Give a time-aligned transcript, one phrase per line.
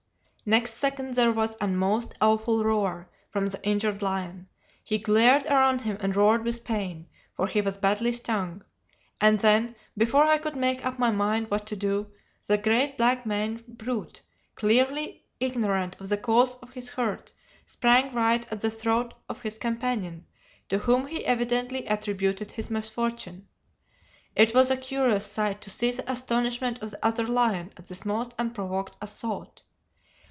[0.43, 4.49] "Next second there was a most awful roar from the injured lion.
[4.83, 8.63] He glared around him and roared with pain, for he was badly stung;
[9.21, 12.07] and then, before I could make up my mind what to do,
[12.47, 14.19] the great black maned brute,
[14.55, 17.31] clearly ignorant of the cause of his hurt,
[17.63, 20.25] sprang right at the throat of his companion,
[20.69, 23.47] to whom he evidently attributed his misfortune.
[24.35, 28.03] It was a curious sight to see the astonishment of the other lion at this
[28.05, 29.61] most unprovoked assault.